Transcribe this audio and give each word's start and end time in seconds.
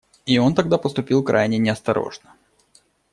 И 0.25 0.39
он 0.39 0.55
тогда 0.55 0.79
поступил 0.79 1.21
крайне 1.21 1.59
неосторожно. 1.59 2.33